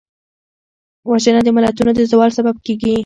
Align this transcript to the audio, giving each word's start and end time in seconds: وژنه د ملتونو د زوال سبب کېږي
وژنه 1.09 1.41
د 1.43 1.49
ملتونو 1.55 1.91
د 1.95 1.99
زوال 2.11 2.31
سبب 2.37 2.55
کېږي 2.65 2.95